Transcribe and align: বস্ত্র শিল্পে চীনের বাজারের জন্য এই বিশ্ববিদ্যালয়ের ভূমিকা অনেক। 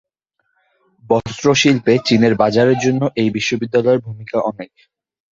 বস্ত্র 1.03 1.45
শিল্পে 1.55 1.93
চীনের 2.05 2.33
বাজারের 2.35 2.77
জন্য 2.79 3.01
এই 3.15 3.29
বিশ্ববিদ্যালয়ের 3.37 4.03
ভূমিকা 4.07 4.37
অনেক। 4.51 4.71